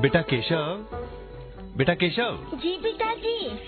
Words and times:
बेटा 0.00 0.20
केशव 0.20 0.86
बेटा 1.76 1.94
केशव। 1.94 2.38
जी 2.54 2.76
पिताजी 2.76 3.58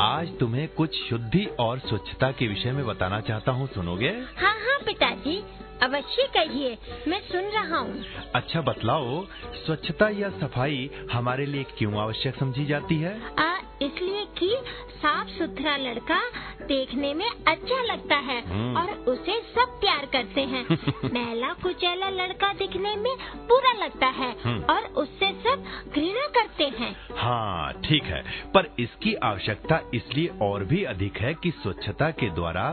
आज 0.00 0.28
तुम्हें 0.38 0.68
कुछ 0.68 0.96
शुद्धि 1.10 1.44
और 1.60 1.78
स्वच्छता 1.78 2.30
के 2.30 2.48
विषय 2.48 2.72
में 2.72 2.86
बताना 2.86 3.20
चाहता 3.20 3.52
हूँ 3.52 3.66
सुनोगे? 3.66 4.08
हाँ 4.08 4.54
हाँ 4.54 4.78
पिताजी 4.86 5.44
अवश्य 5.82 6.22
कहिए 6.22 6.78
मैं 7.08 7.20
सुन 7.20 7.40
रहा 7.40 7.78
हूँ। 7.78 8.04
अच्छा 8.34 8.60
बतलाओ 8.60 9.24
स्वच्छता 9.66 10.08
या 10.08 10.30
सफ़ाई 10.30 10.90
हमारे 11.12 11.46
लिए 11.46 11.64
क्यों 11.78 12.00
आवश्यक 12.00 12.36
समझी 12.36 12.64
जाती 12.66 12.96
है? 12.96 13.20
आ, 13.38 13.55
इसलिए 13.82 14.24
कि 14.38 14.56
साफ़ 14.96 15.28
सुथरा 15.28 15.76
लड़का 15.76 16.20
देखने 16.66 17.14
में 17.14 17.28
अच्छा 17.48 17.82
लगता 17.82 18.16
है 18.16 18.40
हम्म। 18.48 18.76
और 18.76 18.90
उसे 18.90 19.40
सब 19.54 19.78
प्यार 19.80 20.06
करते 20.06 20.40
हैं। 20.40 20.64
मैला 21.14 21.52
कुचैला 21.52 22.08
लड़का 22.08 22.52
दिखने 22.52 22.94
में 22.96 23.16
बुरा 23.48 23.72
लगता 23.72 24.06
है 24.06 24.30
हम्म। 24.44 24.62
और 24.74 24.82
उससे 25.02 25.30
सब 25.32 25.64
घृणा 25.94 26.26
करते 26.28 26.64
हैं। 26.64 26.94
हाँ 27.16 27.72
ठीक 27.72 28.02
है। 28.02 28.22
पर 28.54 28.70
इसकी 28.78 29.14
आवश्यकता 29.14 29.80
इसलिए 29.94 30.30
और 30.42 30.64
भी 30.64 30.82
अधिक 30.84 31.18
है 31.18 31.34
कि 31.34 31.50
स्वच्छता 31.50 32.10
के 32.10 32.30
द्वारा 32.30 32.66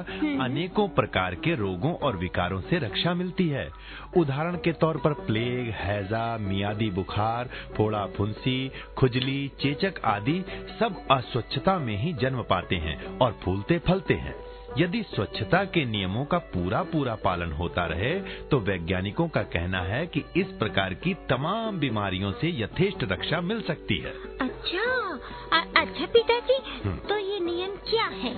अनेकों 0.43 0.87
प्रकार 0.89 1.35
के 1.35 1.55
रोगों 1.55 1.93
और 1.93 2.17
विकारों 2.17 2.61
से 2.61 2.77
रक्षा 2.77 3.13
मिलती 3.13 3.47
है। 3.47 3.69
उदाहरण 4.17 4.55
के 4.55 4.71
तौर 4.71 4.97
पर 4.97 5.13
प्लेग 5.13 5.69
हैजा 5.69 6.37
मियादी 6.37 6.89
बुखार 6.89 7.49
फोड़ा 7.77 8.05
फुंसी 8.05 8.71
खुजली 8.97 9.51
चेचक 9.61 10.01
आदि 10.05 10.39
सब 10.79 11.01
अस्वच्छता 11.11 11.77
में 11.79 11.97
ही 11.97 12.13
जन्म 12.13 12.41
पाते 12.43 12.75
हैं 12.75 13.19
और 13.19 13.39
फूलते 13.43 13.79
फलते 13.87 14.13
हैं। 14.13 14.35
यदि 14.77 15.03
स्वच्छता 15.03 15.63
के 15.65 15.85
नियमों 15.85 16.25
का 16.25 16.37
पूरा 16.37 16.83
पूरा 16.83 17.15
पालन 17.15 17.51
होता 17.51 17.85
रहे 17.85 18.19
तो 18.19 18.59
वैज्ञानिकों 18.59 19.27
का 19.27 19.43
कहना 19.43 19.81
है 19.81 20.07
कि 20.07 20.23
इस 20.37 20.47
प्रकार 20.47 20.93
की 20.93 21.13
तमाम 21.13 21.79
बीमारियों 21.79 22.31
से 22.31 22.61
यथेष्ट 22.61 23.03
रक्षा 23.03 23.41
मिल 23.41 23.61
सकती 23.61 23.97
है। 23.97 24.11
अच्छा 24.41 25.19
आ, 25.53 25.61
अच्छा 25.77 26.05
पिताजी 26.05 26.57
हम्म। 26.85 26.97
तो 26.97 27.17
ये 27.17 27.39
नियम 27.39 27.75
क्या 27.75 28.05
है? 28.05 28.35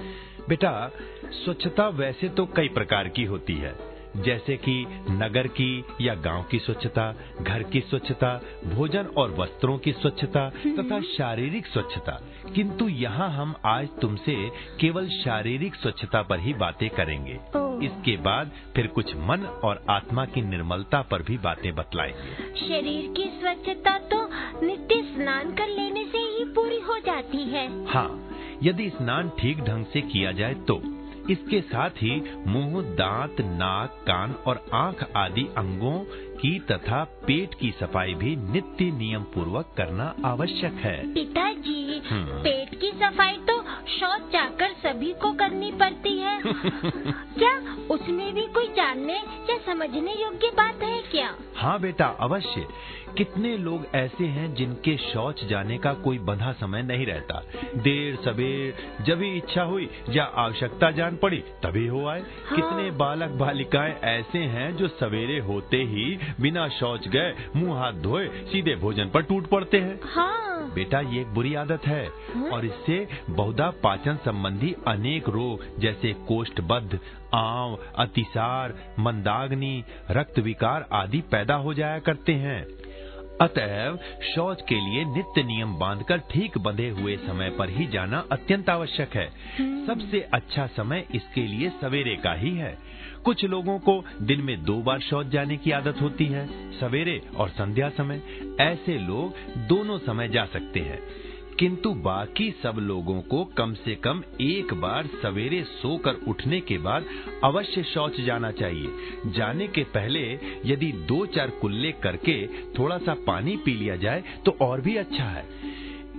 बेटा 0.50 0.92
स्वच्छता 1.26 1.88
वैसे 1.88 2.30
तो 2.30 2.46
कई 2.46 2.68
प्रकार 2.68 3.08
की 3.08 3.24
होती 3.24 3.54
है। 3.54 3.95
जैसे 4.16 4.56
कि 4.58 4.74
नगर 5.12 5.48
की 5.48 5.86
या 6.02 6.14
गाँव 6.16 6.44
की 6.44 6.60
स्वच्छता 6.60 7.12
घर 7.42 7.64
की 7.64 7.80
स्वच्छता 7.80 8.30
भोजन 8.66 9.06
और 9.18 9.32
वस्त्रों 9.32 9.78
की 9.78 9.92
स्वच्छता 9.92 10.50
तथा 10.50 11.00
शारीरिक 11.02 11.68
स्वच्छता। 11.68 12.20
किंतु 12.56 12.88
यहाँ 12.88 13.30
हम 13.30 13.54
आज 13.66 13.88
तुमसे 14.02 14.36
केवल 14.80 15.08
शारीरिक 15.16 15.76
स्वच्छता 15.76 16.22
पर 16.22 16.40
ही 16.40 16.54
बातें 16.54 16.90
करेंगे। 16.90 17.40
इसके 17.86 18.16
बाद 18.18 18.52
फिर 18.76 18.88
कुछ 18.88 19.16
मन 19.16 19.46
और 19.64 19.84
आत्मा 19.90 20.26
की 20.26 20.42
निर्मलता 20.42 21.02
पर 21.02 21.22
भी 21.22 21.38
बातें 21.38 21.74
बतलाएँगे। 21.76 22.54
शरीर 22.60 23.14
की 23.14 23.30
स्वच्छता 23.40 23.98
तो 23.98 24.24
नित्य 24.66 25.02
स्नान 25.06 25.54
कर 25.54 25.68
लेने 25.68 26.06
से 26.06 26.18
ही 26.18 26.46
पूरी 26.46 26.80
हो 26.80 26.98
जाती 27.00 27.44
है। 27.50 27.68
हाँ 27.86 28.10
यदि 28.64 28.90
स्नान 28.90 29.30
ठीक 29.40 29.62
ढंग 29.62 29.86
से 29.86 30.02
किया 30.02 30.32
जाए 30.32 30.54
तो 30.54 30.82
इसके 31.30 31.62
साथ 31.64 32.02
ही 32.02 32.20
मुँह 32.48 32.82
दांत 32.96 33.42
नाक 33.42 34.04
कान 34.08 34.34
और 34.48 34.66
आँख 34.74 35.04
आदि 35.16 35.48
अंगों 35.58 35.98
की 36.38 36.58
तथा 36.72 37.04
पेट 37.22 37.54
की 37.54 37.72
सफ़ाई 37.80 38.14
भी 38.16 38.36
नित्य 38.52 38.92
नियम 38.94 39.24
पूर्वक 39.34 39.74
करना 39.78 40.14
आवश्यक 40.26 40.74
है 40.80 40.98
पिताजी 41.14 42.02
हम्म। 42.06 42.42
पेट 42.44 42.76
की 42.82 42.92
सफ़ाई 42.96 43.38
तो 43.48 43.62
शौच 43.90 44.32
जाकर 44.32 44.74
सभी 44.82 45.14
को 45.22 45.32
करनी 45.34 45.72
पड़ती 45.72 46.05
है 46.05 46.05
क्या 47.38 47.54
उसमें 47.92 48.34
भी 48.34 48.42
कोई 48.48 48.68
जानने 48.68 49.14
या 49.50 49.58
समझने 49.66 50.14
योग्य 50.22 50.50
बात 50.58 50.84
है 50.84 51.02
क्या? 51.02 51.34
हाँ 51.56 51.80
बेटा 51.80 52.06
अवश्य। 52.20 52.68
कितने 53.18 53.58
लोग 53.58 53.86
ऐसे 53.96 54.26
हैं 54.26 54.54
जिनके 54.54 54.96
शौच 54.98 55.44
जाने 55.46 55.78
का 55.78 55.94
कोई 55.94 56.18
बंधा 56.20 56.52
समय 56.52 56.82
नहीं 56.84 57.06
रहता। 57.06 57.42
देर 57.78 58.16
सवेर 58.16 59.04
जब 59.06 59.18
भी 59.18 59.32
इच्छा 59.38 59.64
हुई 59.64 59.90
या 60.10 60.24
आवश्यकता 60.36 60.90
जान 60.92 61.16
पड़ी 61.16 61.38
तभी 61.64 61.86
हो 61.88 62.06
आए। 62.08 62.22
हाँ। 62.22 62.56
कितने 62.56 62.90
बालक 62.92 63.30
बालिकाएँ 63.30 63.94
ऐसे 64.04 64.40
हैं 64.56 64.76
जो 64.78 64.88
सवेरे 64.88 65.40
होते 65.40 65.78
ही 65.84 66.06
बिना 66.42 66.68
शौच 66.70 67.08
गए 67.08 67.34
मुँह 67.56 67.80
हाथ 67.80 68.02
धोए 68.02 68.28
सीधे 68.52 68.76
भोजन 68.76 69.10
पर 69.10 69.22
टूट 69.22 69.48
पड़ते 69.48 69.80
हैं। 69.80 70.00
हाँ। 70.04 70.44
बेटा 70.76 71.00
ये 71.00 71.22
एक 71.22 71.28
बुरी 71.28 71.54
आदत 71.56 71.86
है। 71.86 72.06
हाँ? 72.06 72.50
और 72.50 72.66
इससे 72.66 73.08
बहुधा 73.30 73.70
पाचन 73.84 74.16
संबंधी 74.16 74.76
अनेक 74.88 75.30
रोग 75.30 75.64
जैसे 75.80 76.14
कोष्ठबद्ध 76.60 77.00
आंव 77.34 77.78
अतिसार 77.98 78.74
मंदाग्नि 79.00 79.84
रक्त 80.12 80.40
विकार 80.40 80.86
आदि 80.92 81.22
पैदा 81.22 81.56
हो 81.56 81.74
जाया 81.74 82.00
करते 82.00 82.34
हैं। 82.34 82.64
अतएव 83.42 83.98
शौच 84.36 84.62
के 84.62 84.76
लिए 84.76 85.04
नित्य 85.06 85.44
नियम 85.44 85.74
बांधकर 85.76 86.18
ठीक 86.18 86.58
बंधे 86.58 86.90
हुए 86.90 87.16
समय 87.18 87.50
पर 87.50 87.70
ही 87.70 87.88
जाना 87.88 88.24
अत्यंत 88.32 88.70
आवश्यक 88.70 89.16
है। 89.16 89.28
सबसे 89.86 90.20
अच्छा 90.34 90.68
समय 90.68 91.06
इसके 91.16 91.42
लिए 91.42 91.72
सवेरे 91.82 92.16
का 92.16 92.34
ही 92.34 92.56
है। 92.56 92.78
कुछ 93.26 93.46
लोगों 93.46 93.80
को 93.80 94.04
दिन 94.22 94.42
में 94.42 94.64
दो 94.64 94.78
बार 94.78 95.00
शौच 95.00 95.28
जाने 95.28 95.58
की 95.58 95.72
आदत 95.72 96.02
होती 96.02 96.26
है 96.26 96.48
सवेरे 96.80 97.22
और 97.38 97.50
संध्या 97.50 97.90
समय। 97.90 98.22
ऐसे 98.62 98.98
लोग 98.98 99.36
दोनों 99.68 99.98
समय 99.98 100.28
जा 100.28 100.46
सकते 100.46 100.80
हैं। 100.80 101.00
किंतु 101.60 101.90
बाकी 102.04 102.50
सब 102.64 102.78
लोगों 102.80 103.22
को 103.22 103.44
कम 103.58 103.74
से 103.74 103.94
कम 103.96 104.22
एक 104.42 104.74
बार 104.74 105.08
सवेरे 105.22 105.62
सोकर 105.64 106.16
उठने 106.28 106.60
के 106.62 106.78
बाद 106.78 107.06
अवश्य 107.44 107.84
शौच 107.84 108.20
जाना 108.22 108.52
चाहिए। 108.52 109.32
जाने 109.34 109.68
के 109.68 109.84
पहले 109.94 110.22
यदि 110.66 110.92
दो 111.08 111.26
चार 111.26 111.50
कुल्ले 111.62 111.92
करके 112.04 112.36
थोड़ा 112.74 112.98
सा 112.98 113.14
पानी 113.28 113.56
पी 113.58 113.74
लिया 113.74 113.96
जाए 113.96 114.24
तो 114.46 114.56
और 114.62 114.82
भी 114.82 114.96
अच्छा 114.96 115.24
है। 115.24 115.46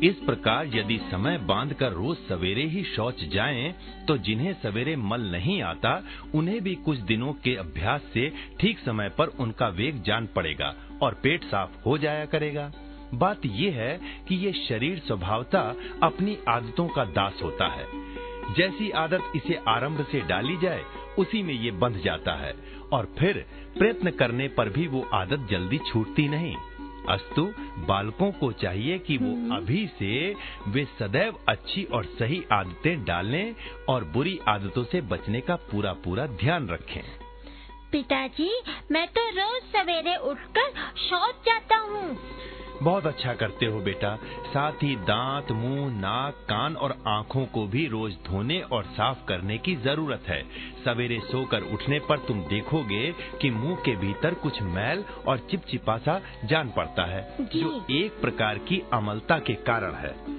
इस 0.02 0.14
प्रकार 0.16 0.70
यदि 0.74 0.98
समय 1.10 1.38
बांधकर 1.38 1.92
रोज 1.92 2.16
सवेरे 2.28 2.64
ही 2.64 2.82
शौच 2.86 3.22
जाएँ, 3.24 3.74
तो 4.08 4.16
जिन्हें 4.18 4.52
सवेरे 4.62 4.96
मल 4.96 5.30
नहीं 5.32 5.60
आता 5.62 6.02
उन्हें 6.34 6.60
भी 6.60 6.74
कुछ 6.74 6.98
दिनों 7.04 7.32
के 7.44 7.54
अभ्यास 7.56 8.10
से 8.14 8.28
ठीक 8.60 8.78
समय 8.78 9.08
पर 9.18 9.36
उनका 9.40 9.68
वेग 9.68 10.02
जान 10.02 10.26
पड़ेगा 10.26 10.74
और 11.02 11.20
पेट 11.22 11.44
साफ़ 11.44 11.78
हो 11.86 11.98
जाया 11.98 12.24
करेगा। 12.26 12.70
बात 13.18 13.46
यह 13.46 13.74
है 13.74 13.98
कि 14.28 14.34
ये 14.36 14.52
शरीर 14.58 14.98
स्वभावता 15.06 15.60
अपनी 16.02 16.36
आदतों 16.48 16.88
का 16.88 17.04
दास 17.12 17.40
होता 17.42 17.66
है। 17.68 17.86
जैसी 18.54 18.90
आदत 18.96 19.32
इसे 19.36 19.58
आरंभ 19.68 20.04
से 20.12 20.20
डाली 20.20 20.56
जाए 20.56 20.84
उसी 21.18 21.42
में 21.42 21.54
ये 21.54 21.70
बंध 21.78 21.96
जाता 21.96 22.34
है 22.36 22.54
और 22.92 23.14
फिर 23.18 23.44
प्रयत्न 23.78 24.10
करने 24.10 24.48
पर 24.48 24.68
भी 24.68 24.86
वो 24.86 25.08
आदत 25.14 25.46
जल्दी 25.50 25.78
छूटती 25.88 26.28
नहीं। 26.28 26.54
अस्तु 27.08 27.42
बालकों 27.88 28.30
को 28.32 28.50
चाहिए 28.52 28.98
कि 28.98 29.16
वो 29.16 29.56
अभी 29.56 29.86
से 29.98 30.12
वे 30.68 30.84
सदैव 30.98 31.38
अच्छी 31.48 31.84
और 31.94 32.04
सही 32.18 32.42
आदतें 32.52 33.04
डालें 33.04 33.54
और 33.88 34.04
बुरी 34.14 34.38
आदतों 34.48 34.84
से 34.84 35.00
बचने 35.10 35.40
का 35.40 35.56
पूरा 35.70 35.92
पूरा 36.04 36.26
ध्यान 36.36 36.68
रखें। 36.68 37.02
पिताजी 37.92 38.50
मैं 38.92 39.06
तो 39.08 39.28
रोज 39.32 39.62
सवेरे 39.72 40.16
उठकर 40.24 40.70
शौच 41.00 41.44
जाता 41.46 41.76
हूँ। 41.82 42.08
बहुत 42.82 43.06
अच्छा 43.06 43.34
करते 43.34 43.66
हो 43.66 43.80
बेटा। 43.80 44.14
साथ 44.46 44.82
ही 44.82 44.94
दांत 44.96 45.52
मुँह 45.52 45.90
नाक 45.92 46.34
कान 46.34 46.76
और 46.76 46.96
आँखों 47.08 47.44
को 47.46 47.66
भी 47.66 47.86
रोज 47.86 48.14
धोने 48.26 48.60
और 48.72 48.84
साफ़ 48.84 49.24
करने 49.28 49.58
की 49.58 49.74
ज़रूरत 49.76 50.28
है। 50.28 50.42
सवेरे 50.84 51.18
सोकर 51.20 51.62
उठने 51.62 51.98
पर 51.98 52.18
तुम 52.18 52.40
देखोगे 52.40 53.12
कि 53.40 53.50
मुँह 53.50 53.76
के 53.76 53.96
भीतर 53.96 54.34
कुछ 54.34 54.62
मैल 54.62 55.04
और 55.28 55.38
चिपचिपा 55.50 55.98
सा 55.98 56.20
जान 56.44 56.72
पड़ता 56.76 57.04
है 57.04 57.36
जो। 57.40 57.84
एक 57.90 58.20
प्रकार 58.20 58.58
की 58.58 58.82
अमलता 58.92 59.38
के 59.38 59.54
कारण 59.54 59.94
है। 59.94 60.35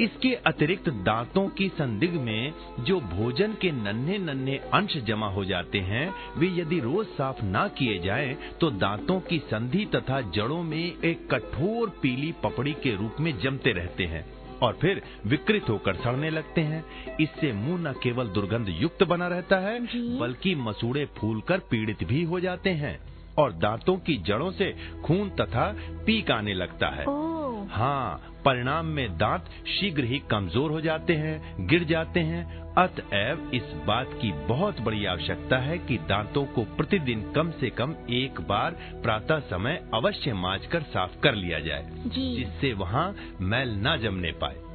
इसके 0.00 0.32
अतिरिक्त 0.46 0.88
दांतों 1.04 1.46
की 1.48 1.68
संदिग्ध 1.68 2.20
में 2.20 2.52
जो 2.80 2.98
भोजन 3.00 3.52
के 3.52 3.70
नन्हे 3.72 4.18
नन्हे 4.18 4.56
अंश 4.74 4.96
जमा 5.06 5.28
हो 5.28 5.44
जाते 5.44 5.78
हैं 5.80 6.08
वे 6.36 6.48
यदि 6.50 6.78
रोज 6.80 7.06
साफ़ 7.08 7.42
ना 7.44 7.66
किए 7.68 7.98
जाएँ, 7.98 8.36
तो 8.60 8.70
दांतों 8.70 9.20
की 9.20 9.38
संधि 9.38 9.84
तथा 9.84 10.20
जड़ों 10.30 10.62
में 10.62 11.00
एक 11.04 11.28
कठोर 11.30 11.90
पीली 12.02 12.32
पपड़ी 12.44 12.72
के 12.72 12.94
रूप 12.96 13.16
में 13.20 13.38
जमते 13.38 13.72
रहते 13.72 14.04
हैं 14.04 14.24
और 14.62 14.78
फिर 14.80 15.02
विकृत 15.26 15.68
होकर 15.68 15.94
सड़ने 15.94 16.30
लगते 16.30 16.60
हैं। 16.60 16.84
इससे 17.20 17.52
मुँह 17.52 17.80
न 17.80 17.92
केवल 17.92 18.28
दुर्गंध 18.28 18.68
युक्त 18.70 19.02
बना 19.04 19.28
रहता 19.28 19.58
है 19.58 19.78
बल्कि 20.18 20.54
मसूड़े 20.54 21.04
फूलकर 21.16 21.58
पीड़ित 21.70 22.04
भी 22.04 22.22
हो 22.24 22.40
जाते 22.40 22.70
हैं 22.74 22.98
और 23.38 23.52
दांतों 23.52 23.96
की 23.96 24.16
जड़ों 24.26 24.50
से 24.50 24.74
खून 25.04 25.30
तथा 25.30 25.72
पीक 26.06 26.30
आने 26.30 26.54
लगता 26.54 26.88
है। 26.90 27.04
हाँ 27.68 28.32
परिणाम 28.44 28.86
में 28.86 29.16
दांत 29.18 29.44
शीघ्र 29.68 30.04
ही 30.04 30.18
कमज़ोर 30.30 30.70
हो 30.70 30.80
जाते 30.80 31.12
हैं 31.12 31.66
गिर 31.66 31.84
जाते 31.84 32.20
हैं। 32.20 32.44
अतएव 32.74 33.50
इस 33.54 33.72
बात 33.86 34.10
की 34.12 34.32
बहुत 34.46 34.80
बड़ी 34.80 35.04
आवश्यकता 35.04 35.58
है 35.58 35.78
कि 35.78 35.96
दांतों 36.08 36.44
को 36.46 36.64
प्रतिदिन 36.76 37.22
कम 37.32 37.50
से 37.50 37.70
कम 37.70 37.94
एक 38.10 38.40
बार 38.40 38.76
प्रातः 39.02 39.40
समय 39.40 39.82
अवश्य 39.94 40.32
माज 40.32 40.66
कर 40.66 40.82
साफ़ 40.82 41.20
कर 41.20 41.34
लिया 41.34 41.60
जाए 41.60 41.90
जिससे 42.06 42.72
वहाँ 42.72 43.14
मैल 43.40 43.76
न 43.78 43.96
जमने 44.02 44.32
पाए। 44.32 44.69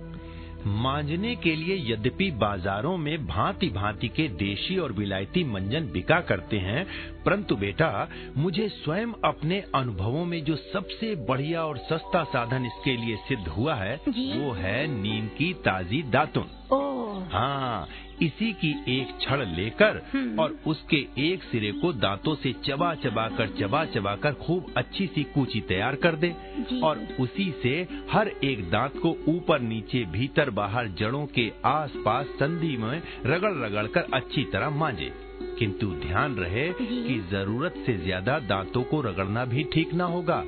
मांझने 0.68 1.36
के 1.36 1.56
लिए 1.56 1.94
यद्यपि 1.94 2.32
बाजारों 2.32 2.98
में 2.98 3.28
भांति 3.28 3.70
भांति 3.70 4.08
के 4.08 4.28
देशी 4.28 4.78
और 4.78 4.92
विलायती 4.92 5.44
मंजन 5.44 5.90
बिका 5.92 6.20
करते 6.22 6.58
हैं 6.58 6.86
परंतु 7.26 7.56
बेटा 7.56 8.10
मुझे 8.38 8.70
स्वयं 8.70 9.08
अपने 9.26 9.64
अनुभवों 9.76 10.26
में 10.26 10.44
जो 10.44 10.56
सबसे 10.56 11.16
बढ़िया 11.16 11.66
और 11.66 11.78
सस्ता 11.78 12.24
साधन 12.24 12.66
इसके 12.66 12.98
लिए 12.98 13.16
सिद्ध 13.16 13.48
हुआ 13.48 13.76
है 13.76 13.96
वो 14.08 14.52
है 14.52 14.88
नीम 14.88 15.28
की 15.28 15.54
ताजी 15.54 16.04
दातुन। 16.04 16.48
ओ 16.72 16.96
हाँ 17.20 17.88
इसी 18.22 18.54
की 18.54 19.00
एक 19.00 19.18
छड़ 19.22 19.46
लेकर 19.46 20.06
हम्म। 20.14 20.40
और 20.40 20.58
उसके 20.68 21.08
एक 21.18 21.44
सिरे 21.44 21.72
को 21.72 21.94
दांतों 21.94 22.36
से 22.36 22.54
चबा 22.54 22.96
चबा 22.96 23.28
कर 23.28 23.48
चबा 23.48 23.86
चबा 23.86 24.16
कर 24.16 24.34
खूब 24.34 24.74
अच्छी 24.78 25.08
सी 25.08 25.24
कूची 25.24 25.62
तैयार 25.62 25.96
कर 25.96 26.16
दे 26.16 26.36
और 26.84 27.08
उसी 27.20 27.54
से 27.64 27.88
हर 28.12 28.28
एक 28.44 28.70
दांत 28.72 28.98
को 28.98 29.18
ऊपर 29.28 29.60
नीचे 29.60 30.06
भीतर 30.06 30.50
बाहर 30.50 30.88
जड़ों 30.88 31.26
के 31.26 31.52
आस 31.66 31.94
पास 32.06 32.26
संधि 32.26 32.78
में 32.78 33.02
रगड़ 33.26 33.54
रगड़ 33.54 33.88
कर 33.88 34.08
अच्छी 34.14 34.44
तरह 34.44 34.70
मांजे। 34.70 35.14
किंतु 35.60 35.88
ध्यान 35.88 36.36
रहे। 36.36 36.74
कि 36.82 37.28
ज़रूरत 37.32 37.74
से 37.86 37.98
ज़्यादा 37.98 38.40
दांतों 38.40 38.84
को 38.84 39.02
रगड़ना 39.02 39.46
भी 39.46 39.64
ठीक 39.64 39.94
ना 39.94 40.04
होगा। 40.04 40.44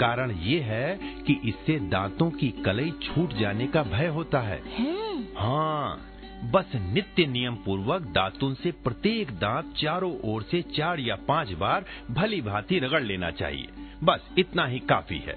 कारण 0.00 0.30
ये 0.30 0.60
है 0.60 0.98
कि 1.26 1.40
इससे 1.44 1.78
दांतों 1.78 2.30
की 2.30 2.48
कलई 2.48 2.90
छूट 2.90 3.32
जाने 3.32 3.66
का 3.66 3.82
भय 3.82 4.06
होता 4.06 4.40
है। 4.40 4.62
है। 4.78 5.22
हाँ। 5.36 6.04
बस 6.44 6.72
नित्य 6.74 7.26
नियम 7.26 7.54
पूर्वक 7.54 8.02
दातुन 8.02 8.54
से 8.54 8.70
प्रत्येक 8.70 9.30
दांत 9.30 9.74
चारों 9.76 10.20
ओर 10.24 10.42
से 10.42 10.62
चार 10.62 11.00
या 11.00 11.14
पाँच 11.14 11.52
बार 11.52 11.84
भली 12.10 12.40
भांति 12.40 12.78
रगड़ 12.78 13.02
लेना 13.02 13.30
चाहिए। 13.30 13.68
बस 14.04 14.28
इतना 14.38 14.66
ही 14.66 14.78
काफ़ी 14.78 15.18
है। 15.18 15.36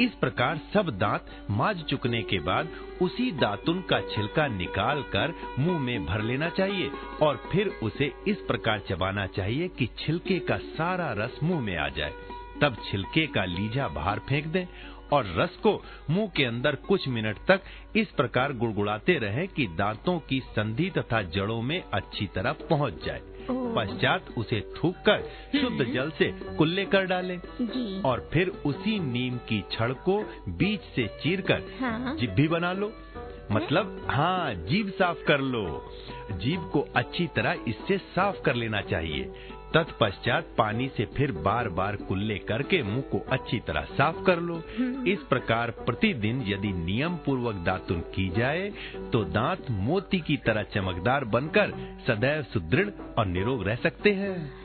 इस 0.00 0.10
प्रकार 0.10 0.60
सब 0.74 0.98
दांत 0.98 1.46
माज 1.50 1.82
चुकने 1.82 2.22
के 2.22 2.38
बाद 2.38 2.68
उसी 3.02 3.32
दातुन 3.32 3.80
का 3.80 4.00
छिलका 4.00 4.46
निकाल 4.46 5.02
कर 5.02 5.34
मुँह 5.58 5.78
में 5.78 6.06
भर 6.06 6.22
लेना 6.22 6.48
चाहिए 6.48 6.90
और 7.22 7.42
फिर 7.52 7.68
उसे 7.68 8.12
इस 8.28 8.36
प्रकार 8.36 8.78
चबाना 8.78 9.26
चाहिए 9.26 9.68
कि 9.68 9.86
छिलके 9.86 10.38
का 10.38 10.56
सारा 10.56 11.12
रस 11.12 11.38
मुँह 11.42 11.60
में 11.60 11.76
आ 11.76 11.88
जाए। 11.88 12.12
तब 12.62 12.76
छिलके 12.90 13.26
का 13.26 13.44
लीजा 13.44 13.88
बाहर 13.88 14.18
फेंक 14.18 14.46
दें 14.46 14.66
और 15.12 15.34
रस 15.36 15.56
को 15.56 15.72
मुँह 16.10 16.28
के 16.36 16.44
अंदर 16.44 16.74
कुछ 16.88 17.08
मिनट 17.08 17.38
तक 17.48 17.60
इस 17.96 18.10
प्रकार 18.10 18.52
गुड़गुड़ाते 18.52 19.18
रहें 19.18 19.46
कि 19.48 19.66
दांतों 19.78 20.18
की 20.28 20.40
संधि 20.50 20.90
तथा 20.90 21.22
जड़ों 21.34 21.60
में 21.62 21.82
अच्छी 21.94 22.26
तरह 22.26 22.52
पहुँच 22.70 23.04
जाए। 23.04 23.20
पश्चात 23.76 24.26
उसे 24.38 24.60
थूक 24.76 24.96
कर 25.08 25.22
शुद्ध 25.60 25.84
जल 25.84 26.10
से 26.10 26.30
कुल्ले 26.56 26.84
कर 26.84 27.04
डालें 27.04 27.38
और 28.02 28.28
फिर 28.32 28.48
उसी 28.66 28.98
नीम 28.98 29.36
की 29.48 29.62
छड़ 29.72 29.92
को 29.92 30.18
बीच 30.48 30.80
से 30.96 31.06
चीर 31.22 31.40
कर 31.40 31.62
हाँ 31.80 32.16
जिब्भी 32.16 32.46
बना 32.48 32.72
लो। 32.72 32.92
मतलब 33.52 34.06
हाँ 34.10 34.54
जीभ 34.54 34.90
साफ़ 34.90 35.24
कर 35.24 35.40
लो। 35.40 35.64
जीभ 36.32 36.70
को 36.72 36.80
अच्छी 36.96 37.26
तरह 37.26 37.64
इससे 37.68 37.98
साफ़ 37.98 38.40
कर 38.42 38.54
लेना 38.54 38.80
चाहिए। 38.80 39.32
तत्पश्चात 39.74 40.46
पानी 40.58 40.88
से 40.96 41.04
फिर 41.16 41.32
बार 41.32 41.68
बार 41.68 41.96
कुल्ले 41.96 42.38
करके 42.38 42.82
मुँह 42.82 43.00
को 43.00 43.18
अच्छी 43.32 43.58
तरह 43.58 43.84
साफ़ 43.92 44.22
कर 44.22 44.38
लो। 44.38 44.56
इस 45.10 45.18
प्रकार 45.30 45.70
प्रतिदिन 45.70 46.42
यदि 46.46 46.72
नियम 46.72 47.16
पूर्वक 47.16 47.54
दातुन 47.54 48.00
की 48.14 48.28
जाए 48.28 48.72
तो 49.12 49.24
दांत 49.24 49.70
मोती 49.70 50.20
की 50.20 50.36
तरह 50.36 50.62
चमकदार 50.62 51.24
बनकर 51.24 51.70
सदैव 52.06 52.42
सुदृढ़ 52.42 52.88
और 53.18 53.26
निरोग 53.26 53.66
रह 53.66 53.74
सकते 53.74 54.12
हैं। 54.12 54.62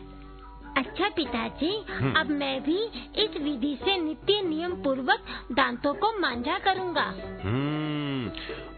अच्छा 0.78 1.10
पिताजी 1.10 1.86
हम्म। 1.90 2.14
अब 2.14 2.30
मैं 2.30 2.64
भी 2.64 2.80
इस 3.16 3.38
विधि 3.42 3.78
से 3.86 3.98
नित्य 3.98 4.42
नियम 4.42 4.72
पूर्वक 4.84 5.20
दांतों 5.52 5.94
को 5.94 6.20
मांझा 6.20 6.58
करूँगा। 6.60 7.06
हम्म। 7.44 7.87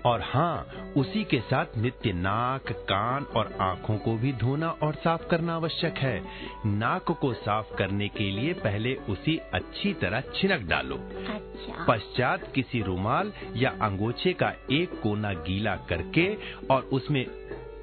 और 0.05 0.21
हाँ 0.21 0.67
उसी 0.97 1.23
के 1.23 1.39
साथ 1.39 1.65
नित्य 1.77 2.13
नाक 2.13 2.71
कान 2.71 3.23
और 3.23 3.57
आँखों 3.61 3.97
को 3.97 4.15
भी 4.17 4.33
धोना 4.33 4.69
और 4.69 4.93
साफ़ 4.93 5.27
करना 5.27 5.55
आवश्यक 5.55 5.97
है। 5.97 6.23
नाक 6.65 7.11
को 7.11 7.33
साफ़ 7.33 7.75
करने 7.75 8.07
के 8.07 8.31
लिए 8.31 8.53
पहले 8.53 8.95
उसी 8.95 9.37
अच्छी 9.37 9.93
तरह 9.93 10.23
छिनक 10.35 10.61
डालो। 10.61 10.95
अच्छा। 10.95 11.85
पश्चात 11.85 12.51
किसी 12.55 12.81
रुमाल 12.81 13.33
या 13.55 13.69
अंगोछे 13.69 14.33
का 14.33 14.53
एक 14.71 15.01
कोना 15.01 15.33
गीला 15.33 15.75
करके 15.75 16.37
और 16.71 16.81
उसमें 16.81 17.25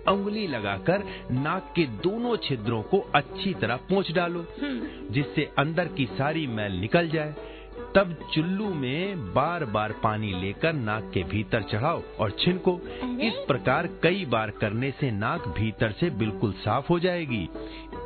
उंगली 0.09 0.47
लगाकर 0.47 1.03
नाक 1.31 1.73
के 1.77 1.83
दोनों 1.83 2.37
छिद्रों 2.37 2.83
को 2.83 2.99
अच्छी 3.15 3.55
तरह 3.55 3.77
पोंछ 3.77 4.13
डालो 4.13 4.41
हम्म, 4.63 5.13
जिससे 5.13 5.53
अंदर 5.59 5.89
की 5.89 6.07
सारी 6.07 6.47
मैल 6.47 6.73
निकल 6.73 7.09
जाए। 7.09 7.56
तब 7.97 8.17
चुल्लू 8.35 8.69
में 8.75 9.35
बार 9.35 9.65
बार 9.65 9.93
पानी 9.93 10.33
लेकर 10.33 10.73
नाक 10.73 11.11
के 11.15 11.23
भीतर 11.23 11.63
चढ़ाओ 11.63 12.03
और 12.21 12.31
छिनको। 12.31 12.73
इस 13.21 13.33
प्रकार 13.49 13.87
कई 14.03 14.25
बार 14.25 14.51
करने 14.51 14.91
से 14.91 15.11
नाक 15.11 15.49
भीतर 15.49 15.93
से 15.93 16.11
बिल्कुल 16.11 16.53
साफ़ 16.53 16.87
हो 16.91 16.99
जाएगी। 16.99 17.49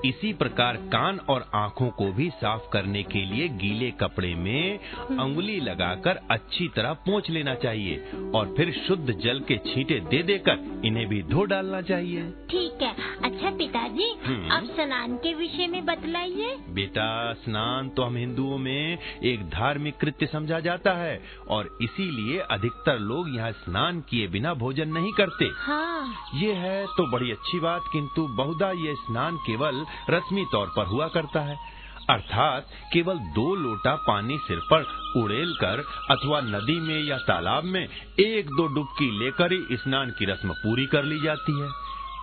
इसी 0.04 0.32
प्रकार 0.32 0.76
कान 0.92 1.18
और 1.28 1.44
आँखों 1.54 1.88
को 1.90 2.04
भी 2.12 2.28
साफ़ 2.30 2.68
करने 2.72 3.02
के 3.02 3.24
लिए 3.24 3.48
गीले 3.56 3.90
कपड़े 4.00 4.34
में 4.34 4.78
उंगली 5.20 5.58
लगाकर 5.60 6.20
अच्छी 6.30 6.68
तरह 6.68 6.92
पोंछ 7.06 7.30
लेना 7.30 7.54
चाहिए 7.54 7.96
और 8.34 8.54
फिर 8.56 8.72
शुद्ध 8.86 9.12
जल 9.14 9.40
के 9.40 9.56
छींटे 9.66 9.98
दे 10.10 10.22
देकर 10.22 10.80
इन्हें 10.84 11.06
भी 11.08 11.22
धो 11.22 11.44
डालना 11.44 11.80
चाहिए। 11.82 12.22
ठीक 12.50 12.82
है। 12.82 12.94
अच्छा 13.24 13.50
पिताजी 13.50 14.08
हम्म। 14.24 14.50
अब 14.50 14.64
स्नान 14.74 15.16
के 15.16 15.34
विषय 15.34 15.66
में 15.66 15.84
बतलाइए। 15.86 16.56
बेटा 16.70 17.10
स्नान 17.34 17.88
तो 17.88 18.02
हम 18.02 18.16
हिंदुओं 18.16 18.58
में 18.58 18.98
एक 19.24 19.44
धार्मिक 19.50 19.96
कृत्य 19.96 20.26
समझा 20.26 20.60
जाता 20.60 20.92
है 20.92 21.20
और 21.48 21.76
इसीलिए 21.82 22.38
अधिकतर 22.50 22.98
लोग 23.00 23.34
यहाँ 23.36 23.52
स्नान 23.60 24.00
किए 24.00 24.26
बिना 24.28 24.54
भोजन 24.54 24.88
नहीं 24.88 25.12
करते। 25.12 25.50
हाँ। 25.58 26.14
ये 26.34 26.52
है 26.54 26.84
तो 26.86 27.10
बड़ी 27.12 27.30
अच्छी 27.30 27.60
बात 27.60 27.82
किंतु 27.92 28.26
बहुधा 28.36 28.70
ये 28.78 28.94
स्नान 28.96 29.36
केवल 29.46 29.84
रस्मी 30.10 30.44
तौर 30.52 30.72
पर 30.76 30.86
हुआ 30.86 31.08
करता 31.08 31.40
है। 31.40 31.80
अर्थात 32.10 32.66
केवल 32.92 33.18
दो 33.18 33.54
लोटा 33.54 33.94
पानी 33.94 34.38
सिर 34.38 34.58
पर 34.72 34.86
उड़ेल 35.16 35.54
कर 35.60 35.84
अथवा 36.10 36.40
नदी 36.40 36.80
में 36.80 37.02
या 37.02 37.18
तालाब 37.18 37.64
में 37.64 37.88
एक 38.20 38.46
दो 38.46 38.66
डुबकी 38.66 39.10
लेकर 39.24 39.52
ही 39.52 39.76
स्नान 39.76 40.10
की 40.10 40.24
रस्म 40.24 40.52
पूरी 40.52 40.86
कर 40.86 41.04
ली 41.04 41.20
जाती 41.20 41.60
है। 41.60 41.68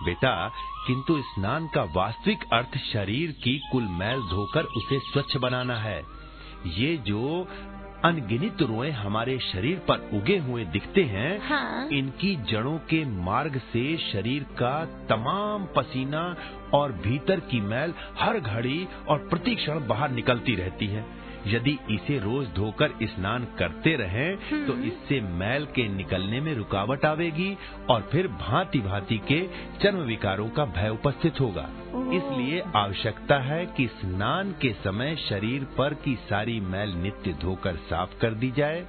बेटा, 0.04 0.50
किंतु 0.86 1.22
स्नान 1.22 1.66
का 1.66 1.82
वास्तविक 1.82 2.38
अर्थ 2.52 2.78
शरीर 2.92 3.30
की 3.30 3.60
कुल 3.72 3.82
मैल 3.82 4.20
धोकर 4.20 4.62
उसे 4.62 4.98
स्वच्छ 4.98 5.36
बनाना 5.36 5.74
है। 5.74 6.02
ये 6.66 6.96
जो 6.96 7.48
अनगिनत 8.04 8.62
रोए 8.62 8.90
हमारे 8.90 9.38
शरीर 9.38 9.78
पर 9.78 10.10
उगे 10.14 10.38
हुए 10.38 10.64
दिखते 10.64 11.02
हैं। 11.02 11.48
हाँ। 11.48 11.88
इनकी 11.88 12.36
जड़ों 12.36 12.78
के 12.78 13.04
मार्ग 13.04 13.58
से 13.58 13.96
शरीर 13.96 14.42
का 14.42 14.84
तमाम 14.84 15.66
पसीना 15.76 16.36
और 16.74 16.92
भीतर 16.92 17.40
की 17.40 17.60
मैल 17.60 17.94
हर 18.20 18.40
घड़ी 18.40 18.88
और 19.08 19.18
प्रति 19.18 19.54
क्षण 19.54 19.86
बाहर 19.86 20.10
निकलती 20.10 20.54
रहती 20.54 20.86
है। 20.86 21.17
यदि 21.48 21.78
इसे 21.90 22.18
रोज 22.18 22.46
धोकर 22.54 22.94
स्नान 23.04 23.46
करते 23.58 23.94
रहें 23.96 24.66
तो 24.66 24.76
इससे 24.82 25.20
मैल 25.38 25.64
के 25.74 25.88
निकलने 25.88 26.40
में 26.40 26.54
रुकावट 26.54 27.04
आवेगी 27.04 27.56
और 27.90 28.08
फिर 28.12 28.28
भांति 28.40 28.78
भांति 28.78 29.18
के 29.28 29.40
चर्म 29.82 29.98
विकारों 30.04 30.48
का 30.48 30.64
भय 30.76 30.88
उपस्थित 30.88 31.40
होगा। 31.40 31.68
इसलिए 32.12 32.62
आवश्यकता 32.76 33.38
है 33.38 33.64
कि 33.66 33.86
स्नान 33.94 34.52
के 34.52 34.72
समय 34.84 35.16
शरीर 35.28 35.64
पर 35.78 35.94
की 35.94 36.14
सारी 36.28 36.60
मैल 36.60 36.94
नित्य 36.96 37.32
धोकर 37.32 37.76
साफ़ 37.88 38.18
कर 38.20 38.34
दी 38.34 38.50
जाए। 38.50 38.86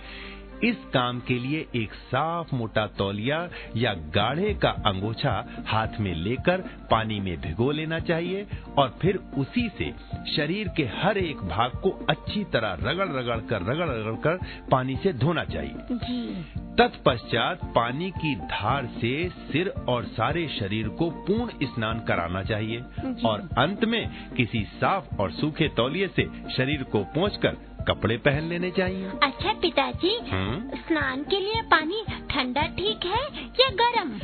इस 0.63 0.75
काम 0.94 1.20
के 1.20 1.39
लिए 1.39 1.66
एक 1.75 1.94
साफ़ 1.94 2.56
मोटा 2.56 2.86
तौलिया 2.88 3.50
या 3.78 3.94
गाढ़े 3.94 4.54
का 4.54 4.70
अंगोछा 4.70 5.34
हाथ 5.68 6.00
में 6.00 6.13
लेकर 6.16 6.62
पानी 6.92 7.20
में 7.20 7.42
भिगो 7.42 7.72
लेना 7.72 8.00
चाहिए 8.00 8.46
और 8.78 8.98
फिर 9.01 9.20
उसी 9.38 9.68
से 9.78 9.92
शरीर 10.36 10.68
के 10.68 10.84
हर 10.84 11.18
एक 11.18 11.38
भाग 11.38 11.72
को 11.72 11.89
अच्छी 12.10 12.44
तरह 12.44 12.78
रगड़ 12.82 13.08
रगड़ 13.10 13.39
कर 13.39 13.62
रगड़ 13.62 13.89
रगड़ 13.89 14.16
कर 14.16 14.39
पानी 14.72 14.96
से 14.96 15.13
धोना 15.13 15.44
चाहिए। 15.44 15.75
जी। 15.92 16.44
तत्पश्चात 16.80 17.60
पानी 17.66 18.12
की 18.12 18.36
धार 18.36 18.86
से 18.86 19.30
सिर 19.30 19.68
और 19.68 20.04
सारे 20.04 20.48
शरीर 20.60 20.88
को 20.88 21.10
पूर्ण 21.10 21.68
स्नान 21.68 22.00
कराना 22.00 22.44
चाहिए 22.44 22.80
और 23.25 23.50
अंत 23.58 23.86
में 23.86 24.34
किसी 24.38 24.63
साफ़ 24.63 25.16
और 25.16 25.32
सूखे 25.32 25.68
तौलिए 25.68 26.08
से 26.08 26.30
शरीर 26.58 26.84
को 26.84 27.04
पोंछकर 27.04 27.58
कपड़े 27.88 28.17
पहन 28.17 28.50
लेने 28.50 28.71
चाहिए। 28.71 29.09
अच्छा 29.24 29.53
पिताजी 29.62 30.15
हम्म? 30.31 30.77
स्नान 30.77 31.24
के 31.24 31.39
लिए 31.39 31.62
पानी 31.71 32.03
ठंडा 32.31 32.65
ठीक 32.77 33.05
है 33.05 33.24
या 33.62 33.69
गर्म? 33.75 34.19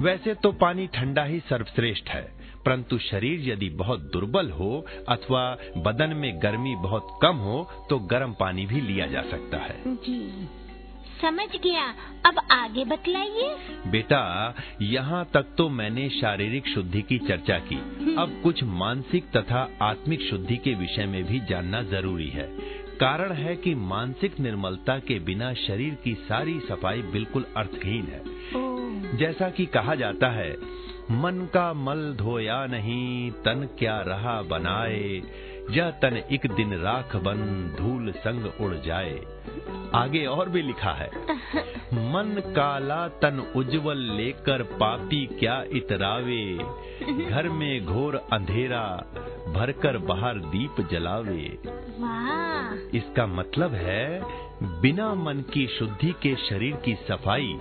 वैसे 0.00 0.34
तो 0.34 0.52
पानी 0.52 0.86
ठंडा 0.86 1.24
ही 1.24 1.38
सर्वश्रेष्ठ 1.40 2.08
है 2.08 2.22
परंतु 2.66 2.98
शरीर 3.00 3.48
यदि 3.50 3.68
बहुत 3.76 4.00
दुर्बल 4.12 4.50
हो 4.50 4.70
अथवा 5.08 5.44
बदन 5.76 6.16
में 6.16 6.32
गर्मी 6.42 6.74
बहुत 6.78 7.18
कम 7.22 7.36
हो 7.36 7.86
तो 7.90 7.98
गर्म 8.10 8.32
पानी 8.40 8.66
भी 8.66 8.80
लिया 8.80 9.06
जा 9.06 9.22
सकता 9.30 9.58
है। 9.58 9.76
जी 9.86 10.48
समझ 11.22 11.48
गया। 11.56 11.82
अब 12.26 12.38
आगे 12.50 12.84
बतलाइए। 12.84 13.48
बेटा 13.90 14.22
यहाँ 14.82 15.24
तक 15.34 15.54
तो 15.58 15.68
मैंने 15.68 16.08
शारीरिक 16.10 16.68
शुद्धि 16.68 17.02
की 17.02 17.18
चर्चा 17.18 17.58
की। 17.62 17.76
अब 18.18 18.40
कुछ 18.42 18.62
मानसिक 18.64 19.30
तथा 19.36 19.60
आत्मिक 19.82 20.22
शुद्धि 20.22 20.56
के 20.56 20.74
विषय 20.74 21.06
में 21.06 21.22
भी 21.24 21.40
जानना 21.40 21.82
ज़रूरी 21.82 22.28
है। 22.28 22.48
कारण 23.02 23.32
है 23.32 23.56
कि 23.56 23.74
मानसिक 23.74 24.40
निर्मलता 24.40 24.98
के 24.98 25.18
बिना 25.18 25.54
शरीर 25.54 25.94
की 25.94 26.14
सारी 26.14 26.60
सफ़ाई 26.60 27.02
बिल्कुल 27.02 27.46
अर्थहीन 27.56 28.04
है। 28.04 29.16
जैसा 29.16 29.48
कि 29.50 29.66
कहा 29.66 29.94
जाता 29.94 30.28
है 30.30 30.50
मन 31.10 31.48
का 31.54 31.72
मल 31.72 32.14
धोया 32.16 32.66
नहीं 32.66 33.30
तन 33.30 33.68
क्या 33.78 34.00
रहा 34.00 34.42
बनाए 34.42 35.22
यह 35.70 35.90
तन 36.02 36.16
एक 36.32 36.46
दिन 36.46 36.74
राख 36.74 37.16
बन 37.16 37.42
धूल 37.78 38.12
संग 38.12 38.46
उड़ 38.60 38.74
जाए। 38.76 39.20
आगे 39.94 40.24
और 40.26 40.48
भी 40.48 40.62
लिखा 40.62 40.90
है 40.90 41.08
मन 41.94 42.42
काला 42.56 43.08
तन 43.22 43.38
उज्जवल 43.56 43.98
लेकर 44.16 44.62
पापी 44.62 45.24
क्या 45.38 45.62
इतरावे? 45.72 46.44
घर 47.26 47.48
में 47.48 47.84
घोर 47.84 48.16
अंधेरा 48.32 48.84
भरकर 49.48 49.98
बाहर 49.98 50.38
दीप 50.38 50.80
जलावे। 50.90 51.44
इसका 52.98 53.26
मतलब 53.26 53.74
है 53.74 54.22
बिना 54.80 55.14
मन 55.14 55.44
की 55.52 55.66
शुद्धि 55.66 56.14
के 56.22 56.34
शरीर 56.48 56.76
की 56.76 56.94
सफ़ाई 57.08 57.58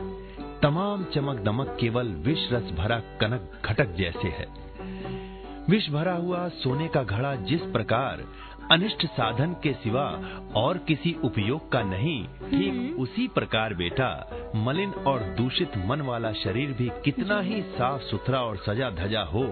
तमाम 0.63 1.03
चमक 1.03 1.39
दमक 1.39 1.77
केवल 1.79 2.07
विष 2.25 2.51
रस 2.51 2.71
भरा 2.71 2.99
कनक 3.21 3.51
घटक 3.65 3.95
जैसे 3.95 4.27
है। 4.27 4.47
विष 5.69 5.89
भरा 5.89 6.13
हुआ 6.13 6.47
सोने 6.47 6.87
का 6.87 7.03
घड़ा 7.03 7.35
जिस 7.35 7.61
प्रकार 7.61 8.23
अनिष्ट 8.71 9.05
साधन 9.05 9.53
के 9.63 9.73
सिवा 9.73 10.05
और 10.55 10.77
किसी 10.77 11.15
उपयोग 11.23 11.71
का 11.71 11.81
नहीं 11.81 12.23
ठीक 12.23 12.99
उसी 12.99 13.27
प्रकार 13.27 13.73
बेटा 13.73 14.09
मलिन 14.55 14.91
और 15.07 15.23
दूषित 15.37 15.77
मन 15.85 16.01
वाला 16.01 16.31
शरीर 16.33 16.71
भी 16.71 16.89
कितना 17.05 17.39
ही 17.41 17.61
साफ़ 17.61 18.01
सुथरा 18.01 18.41
और 18.41 18.57
सजा 18.57 18.89
धजा 18.89 19.21
हो 19.23 19.43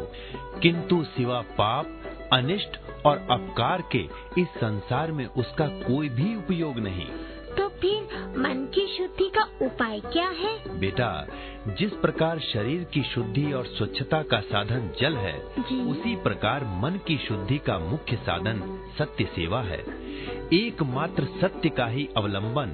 किंतु 0.61 1.03
सिवा 1.03 1.41
पाप 1.57 1.85
अनिष्ट 2.33 2.79
और 3.05 3.27
अपकार 3.31 3.83
के 3.95 4.03
इस 4.41 4.47
संसार 4.47 5.11
में 5.11 5.25
उसका 5.25 5.67
कोई 5.67 6.09
भी 6.09 6.35
उपयोग 6.35 6.79
नहीं। 6.79 7.07
फिर 7.81 8.03
मन 8.37 8.71
की 8.75 8.97
शुद्धि 8.97 9.29
का 9.29 9.65
उपाय 9.65 9.99
क्या 9.99 10.27
है? 10.29 10.79
बेटा 10.79 11.27
जिस 11.67 11.91
प्रकार 11.91 12.39
शरीर 12.39 12.83
की 12.83 13.03
शुद्धि 13.03 13.51
और 13.51 13.65
स्वच्छता 13.65 14.21
का 14.21 14.39
साधन 14.39 14.91
जल 15.01 15.15
है। 15.15 15.39
उसी 15.85 16.15
प्रकार 16.15 16.63
मन 16.63 16.99
की 17.07 17.17
शुद्धि 17.17 17.57
का 17.57 17.77
मुख्य 17.79 18.15
साधन 18.15 18.61
सत्य 18.99 19.25
सेवा 19.25 19.61
है। 19.61 19.79
एकमात्र 20.53 21.27
सत्य 21.41 21.69
का 21.69 21.85
ही 21.85 22.09
अवलंबन 22.17 22.69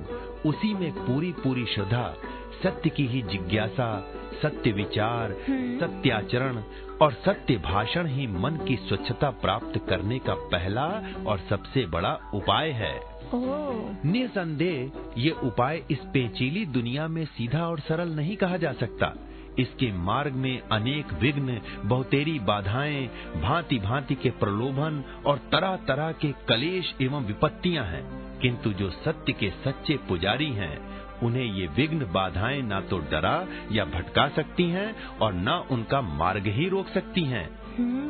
उसी 0.45 0.73
में 0.73 0.91
पूरी 0.91 1.31
पूरी 1.31 1.65
श्रद्धा 1.65 2.15
सत्य 2.63 2.89
की 2.89 3.05
ही 3.07 3.21
जिज्ञासा 3.21 4.13
सत्य 4.41 4.71
विचार 4.71 5.31
सत्य 5.49 6.09
आचरण 6.09 6.61
और 7.01 7.11
सत्य 7.11 7.57
भाषण 7.57 8.07
ही 8.07 8.27
मन 8.27 8.57
की 8.67 8.75
स्वच्छता 8.75 9.29
प्राप्त 9.29 9.81
करने 9.89 10.19
का 10.19 10.33
पहला 10.33 10.85
और 11.27 11.39
सबसे 11.49 11.85
बड़ा 11.85 12.19
उपाय 12.33 12.69
है। 12.69 13.14
निसंदेह 13.33 14.91
ये 15.17 15.31
उपाय 15.43 15.83
इस 15.91 15.97
पेचीली 15.97 16.65
दुनिया 16.65 17.07
में 17.07 17.25
सीधा 17.25 17.67
और 17.67 17.79
सरल 17.79 18.09
नहीं 18.09 18.35
कहा 18.35 18.57
जा 18.57 18.73
सकता। 18.73 19.13
इसके 19.59 19.91
मार्ग 19.91 20.33
में 20.33 20.61
अनेक 20.61 21.13
विघ्न 21.13 21.61
बहुतेरी 21.85 22.39
बाधाएँ 22.39 23.07
भांति 23.41 23.79
भांति 23.79 24.15
के 24.15 24.29
प्रलोभन 24.29 25.03
और 25.25 25.37
तरह 25.37 25.75
तरह 25.75 26.11
के 26.11 26.31
कलेश 26.31 26.95
एवं 27.01 27.25
विपत्तियाँ 27.25 27.85
हैं। 27.85 28.25
किंतु 28.39 28.73
जो 28.73 28.89
सत्य 28.89 29.33
के 29.33 29.49
सच्चे 29.49 29.97
पुजारी 29.97 30.51
हैं 30.51 30.95
उन्हें 31.19 31.53
ये 31.53 31.67
विघ्न 31.67 31.99
बाधाएँ 31.99 32.61
ना 32.61 32.81
तो 32.81 32.97
डरा 32.97 33.47
या 33.71 33.85
भटका 33.85 34.27
सकती 34.27 34.63
हैं 34.63 34.95
और 35.17 35.33
न 35.33 35.67
उनका 35.71 36.01
मार्ग 36.01 36.47
ही 36.47 36.69
रोक 36.69 36.87
सकती 36.87 37.21
हैं। 37.21 37.47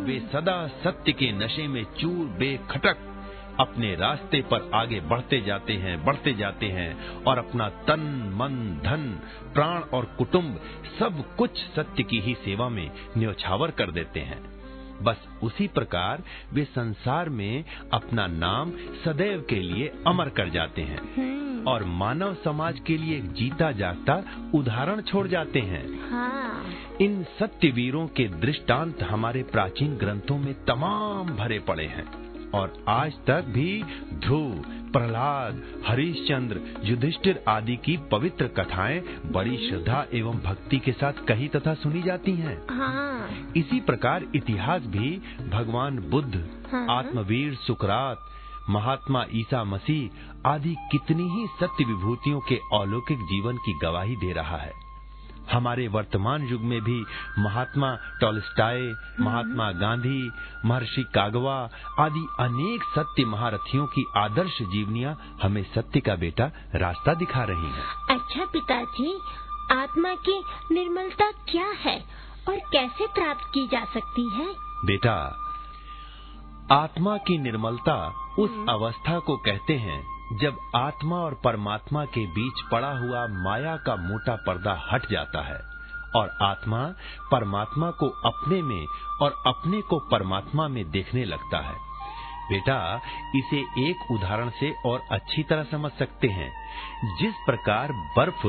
वे 0.06 0.20
सदा 0.20 0.68
सत्य 0.68 1.12
के 1.12 1.32
नशे 1.32 1.68
में 1.68 1.84
चूर 1.84 2.26
बेखटक 2.40 3.15
अपने 3.60 3.96
रास्ते 3.96 4.42
पर 4.42 4.72
आगे 4.74 5.00
बढ़ते 5.00 5.42
जाते 5.42 5.74
हैं 5.74 6.06
बढ़ते 6.06 6.34
जाते 6.34 6.66
हैं 6.66 7.16
और 7.24 7.38
अपना 7.38 7.70
तन 7.70 8.32
मन 8.36 8.82
धन 8.84 9.20
प्राण 9.54 9.82
और 9.82 10.06
कुटुंब 10.06 10.62
सब 11.00 11.36
कुछ 11.36 11.58
सत्य 11.58 12.04
की 12.04 12.20
ही 12.20 12.34
सेवा 12.34 12.70
में 12.70 12.92
न्यौछावर 13.18 13.72
कर 13.72 13.92
देते 13.92 14.20
हैं। 14.20 14.56
बस 15.04 15.18
उसी 15.44 15.68
प्रकार 15.68 16.24
वे 16.54 16.64
संसार 16.64 17.30
में 17.30 17.64
अपना 17.94 18.28
नाम 18.28 18.72
सदैव 19.06 19.46
के 19.50 19.56
लिए 19.56 19.92
अमर 20.08 20.30
कर 20.30 20.50
जाते 20.50 20.82
हैं 20.82 21.64
और 21.64 21.84
मानव 21.84 22.38
समाज 22.44 22.80
के 22.80 22.98
लिए 22.98 23.18
एक 23.18 23.32
जीता 23.32 23.72
जागता 23.72 24.24
उदाहरण 24.56 25.02
छोड़ 25.02 25.28
जाते 25.28 25.60
हैं। 25.60 26.10
हाँ। 26.10 26.66
इन 27.02 27.24
सत्य 27.24 27.70
वीरों 27.70 28.08
के 28.08 28.28
दृष्टांत 28.28 29.04
हमारे 29.04 29.44
प्राचीन 29.44 29.96
ग्रंथों 29.96 30.38
में 30.38 30.66
तमाम 30.66 31.28
भरे 31.28 31.60
पड़े 31.60 31.86
हैं। 31.86 32.25
और 32.54 32.74
आज 32.90 33.14
तक 33.28 33.46
भी 33.50 33.84
ध्रुव 34.20 34.52
प्रहलाद 34.92 35.62
हरिश्चंद्र 35.88 36.62
युधिष्ठिर 36.84 37.44
आदि 37.48 37.76
की 37.76 37.98
पवित्र 38.12 38.48
कथाएँ 38.60 39.00
बड़ी 39.32 39.58
श्रद्धा 39.70 40.06
एवं 40.14 40.40
भक्ति 40.40 40.80
के 40.80 40.92
साथ 40.92 41.26
कही 41.28 41.48
तथा 41.48 41.74
सुनी 41.74 42.02
जाती 42.02 42.32
हैं। 42.32 42.58
हाँ 42.70 43.30
इसी 43.58 43.80
प्रकार 43.80 44.26
इतिहास 44.36 44.82
भी 44.88 45.18
भगवान 45.50 46.00
बुद्ध 46.10 46.44
हाँ। 46.72 46.86
आत्मवीर 46.90 47.56
सुकरात 47.56 48.32
महात्मा 48.70 49.26
ईसा 49.36 49.64
मसीह 49.64 50.50
आदि 50.50 50.76
कितनी 50.92 51.30
ही 51.30 51.46
सत्य 51.60 51.86
विभूतियों 51.86 52.40
के 52.50 52.56
अलौकिक 52.80 53.26
जीवन 53.26 53.58
की 53.58 53.78
गवाही 53.84 54.16
दे 54.16 54.32
रहा 54.34 54.58
है 54.58 54.85
हमारे 55.52 55.88
वर्तमान 55.88 56.48
युग 56.48 56.62
में 56.62 56.82
भी 56.82 57.06
महात्मा 57.40 57.98
टॉलस्टाय 58.22 58.82
महात्मा 59.20 59.72
गांधी 59.72 60.32
महर्षि 60.66 61.04
कागवा 61.16 61.70
आदि 62.00 62.28
अनेक 62.40 62.84
सत्य 62.96 63.26
महारथियों 63.26 63.86
की 63.86 64.06
आदर्श 64.18 64.58
जीवनियाँ 64.62 65.38
हमें 65.44 65.64
सत्य 65.64 66.00
का 66.00 66.16
बेटा 66.16 66.52
रास्ता 66.76 67.14
दिखा 67.14 67.44
रही 67.44 67.72
हैं। 67.72 67.86
अच्छा 68.10 68.46
पिताजी 68.46 69.20
आत्मा 69.72 70.14
की 70.16 70.40
निर्मलता 70.72 71.32
क्या 71.32 71.66
है 71.66 71.98
और 72.48 72.56
कैसे 72.72 73.08
प्राप्त 73.08 73.46
की 73.54 73.68
जा 73.68 73.86
सकती 73.86 74.30
है? 74.30 74.48
बेटा 74.86 75.16
आत्मा 76.72 77.18
की 77.18 77.38
निर्मलता 77.38 77.96
उस 78.40 78.66
अवस्था 78.70 79.20
को 79.20 79.38
कहते 79.38 79.74
हैं 79.74 80.15
जब 80.34 80.58
आत्मा 80.76 81.16
और 81.16 81.42
परमात्मा 81.44 82.06
के 82.06 82.28
बीच 82.28 82.54
पड़ा 82.72 82.92
हुआ 82.92 83.28
माया 83.28 83.78
का 83.78 83.96
मोटा 83.96 84.36
पर्दा 84.36 84.88
हट 84.92 85.12
जाता 85.12 85.42
है 85.42 85.60
और 86.16 86.38
आत्मा 86.42 86.94
परमात्मा 87.32 87.92
को 87.92 88.10
अपने 88.10 88.62
में 88.62 88.86
और 89.22 89.44
अपने 89.48 89.82
को 89.82 90.00
परमात्मा 90.00 90.68
में 90.68 90.92
देखने 90.92 91.26
लगता 91.26 91.58
है। 91.58 91.74
बेटा, 92.50 93.02
इसे 93.36 93.90
एक 93.90 94.12
उदाहरण 94.12 94.50
से 94.50 94.74
और 94.86 95.02
अच्छी 95.12 95.44
तरह 95.44 95.64
समझ 95.64 95.92
सकते 95.92 96.28
हैं। 96.28 96.52
जिस 97.18 97.34
प्रकार 97.34 97.92
बर्फ़ 97.92 98.48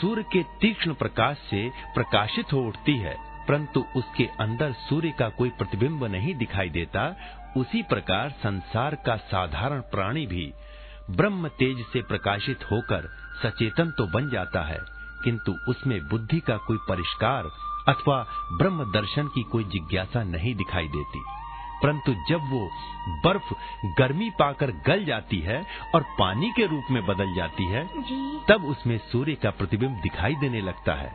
सूर्य 0.00 0.22
के 0.22 0.42
तीक्ष्ण 0.42 0.94
प्रकाश 0.94 1.36
से 1.36 1.70
प्रकाशित 1.94 2.52
हो 2.52 2.58
उठती 2.58 2.96
है, 2.96 3.46
परंतु 3.46 3.84
उसके 3.96 4.24
अंदर 4.24 4.72
सूर्य 4.72 5.10
का 5.10 5.28
कोई 5.28 5.50
प्रतिबिंब 5.50 6.04
नहीं 6.04 6.34
दिखाई 6.34 6.68
देता, 6.68 7.16
उसी 7.56 7.82
प्रकार 7.82 8.30
संसार 8.30 8.94
का 8.94 9.16
साधारण 9.16 9.80
प्राणी 9.80 10.26
भी 10.26 10.52
ब्रह्म 11.16 11.48
तेज 11.48 11.84
से 11.92 12.02
प्रकाशित 12.02 12.64
होकर 12.70 13.08
सचेतन 13.42 13.90
तो 13.90 14.06
बन 14.06 14.30
जाता 14.30 14.62
है 14.62 14.78
किंतु 15.24 15.52
उसमें 15.68 15.98
बुद्धि 16.08 16.40
का 16.40 16.56
कोई 16.56 16.78
परिष्कार 16.88 17.44
अथवा 17.88 18.26
ब्रह्म 18.52 18.92
दर्शन 18.92 19.26
की 19.26 19.42
कोई 19.42 19.64
जिज्ञासा 19.64 20.22
नहीं 20.22 20.54
दिखाई 20.54 20.88
देती। 20.88 21.22
परंतु 21.82 22.14
जब 22.28 22.40
वो 22.50 22.70
बर्फ़ 23.24 23.52
गर्मी 23.98 24.30
पाकर 24.30 24.70
गल 24.70 25.04
जाती 25.04 25.38
है 25.38 25.66
और 25.94 26.02
पानी 26.18 26.52
के 26.56 26.66
रूप 26.66 26.90
में 26.90 27.06
बदल 27.06 27.34
जाती 27.34 27.64
है 27.64 27.86
तब 28.48 28.64
उसमें 28.64 28.98
सूर्य 28.98 29.34
का 29.34 29.50
प्रतिबिंब 29.50 30.00
दिखाई 30.00 30.34
देने 30.34 30.60
लगता 30.60 30.94
है। 30.94 31.12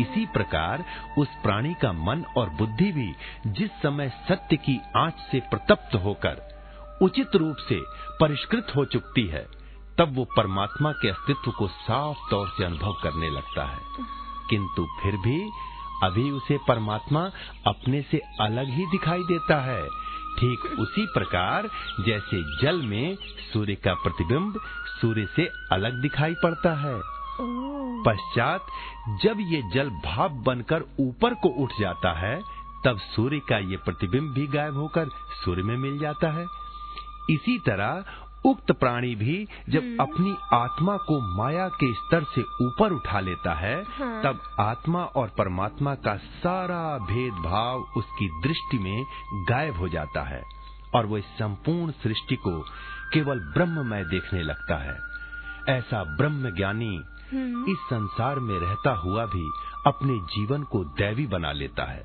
इसी 0.00 0.26
प्रकार 0.26 0.84
उस 1.18 1.28
प्राणी 1.42 1.74
का 1.74 1.92
मन 1.92 2.24
और 2.36 2.50
बुद्धि 2.50 2.92
भी 2.92 3.14
जिस 3.46 3.70
समय 3.70 4.12
सत्य 4.28 4.56
की 4.56 4.80
आँच 4.96 5.14
से 5.14 5.40
प्रतप्त 5.40 5.94
होकर 5.94 6.49
उचित 7.02 7.36
रूप 7.36 7.56
से 7.56 7.82
परिष्कृत 8.20 8.66
हो 8.76 8.84
चुकती 8.84 9.26
है 9.26 9.48
तब 9.98 10.16
वो 10.16 10.24
परमात्मा 10.24 10.92
के 10.92 11.08
अस्तित्व 11.08 11.50
को 11.50 11.68
साफ़ 11.68 12.30
तौर 12.30 12.48
से 12.48 12.64
अनुभव 12.64 12.92
करने 13.02 13.30
लगता 13.30 13.64
है। 13.64 13.78
किंतु 14.50 14.86
फिर 15.02 15.16
भी 15.16 15.50
अभी 16.02 16.30
उसे 16.30 16.58
परमात्मा 16.68 17.30
अपने 17.66 18.02
से 18.02 18.20
अलग 18.40 18.66
ही 18.68 18.86
दिखाई 18.86 19.18
देता 19.18 19.60
है। 19.60 19.82
ठीक 20.38 20.76
उसी 20.78 21.06
प्रकार 21.06 21.68
जैसे 22.06 22.62
जल 22.62 22.82
में 22.82 23.16
सूर्य 23.52 23.74
का 23.74 23.94
प्रतिबिंब 23.94 24.60
सूर्य 25.00 25.28
से 25.36 25.48
अलग 25.72 26.02
दिखाई 26.02 26.34
पड़ता 26.34 26.74
है। 26.74 27.00
पश्चात 28.04 28.66
जब 29.22 29.36
ये 29.40 29.62
जल 29.74 29.90
भाप 29.90 30.30
बनकर 30.30 30.82
ऊपर 31.00 31.34
को 31.34 31.48
उठ 31.48 31.70
जाता 31.80 32.12
है 32.12 32.40
तब 32.84 32.98
सूर्य 32.98 33.38
का 33.38 33.58
ये 33.58 33.76
प्रतिबिंब 33.76 34.32
भी 34.32 34.46
गायब 34.46 34.76
होकर 34.76 35.08
सूर्य 35.44 35.62
में 35.62 35.76
मिल 35.76 35.98
जाता 35.98 36.30
है। 36.30 36.46
इसी 37.30 37.58
तरह 37.58 38.04
उक्त 38.44 38.72
प्राणी 38.72 39.14
भी 39.14 39.48
जब 39.68 39.96
अपनी 40.00 40.36
आत्मा 40.52 40.96
को 40.96 41.36
माया 41.36 41.68
के 41.68 41.94
स्तर 41.94 42.24
से 42.24 42.40
ऊपर 42.40 42.92
उठा 42.92 43.20
लेता 43.20 43.54
है 43.54 43.82
हाँ। 43.82 44.22
तब 44.22 44.40
आत्मा 44.60 45.04
और 45.04 45.28
परमात्मा 45.38 45.94
का 45.94 46.16
सारा 46.16 46.98
भेदभाव 46.98 47.78
उसकी 47.80 48.40
दृष्टि 48.42 48.78
में 48.78 49.04
गायब 49.48 49.76
हो 49.76 49.88
जाता 49.88 50.22
है 50.22 50.42
और 50.94 51.06
वो 51.06 51.18
इस 51.18 51.24
संपूर्ण 51.24 51.92
सृष्टि 51.92 52.36
को 52.36 52.60
केवल 53.14 53.38
ब्रह्म 53.40 53.74
ब्रह्ममय 53.74 54.04
देखने 54.04 54.42
लगता 54.42 54.76
है। 54.76 54.98
ऐसा 55.78 56.16
ब्रह्म 56.16 56.50
ज्ञानी 56.50 57.02
हम्म, 57.32 57.72
इस 57.72 57.78
संसार 57.78 58.38
में 58.38 58.60
रहता 58.60 58.90
हुआ 58.90 59.26
भी 59.26 59.50
अपने 59.86 60.18
जीवन 60.18 60.62
को 60.62 60.84
दैवी 60.84 61.26
बना 61.26 61.52
लेता 61.52 61.84
है। 61.84 62.02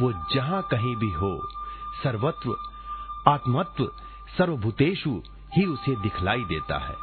वो 0.00 0.12
जहाँ 0.34 0.62
कहीं 0.62 0.96
भी 0.96 1.12
हो 1.12 1.48
सर्वत्व 2.04 2.56
आत्मत्व 3.28 3.90
सर्वभूतेषु 4.38 5.22
ही 5.56 5.64
उसे 5.64 5.96
दिखलाई 5.96 6.44
देता 6.44 6.78
है। 6.78 6.94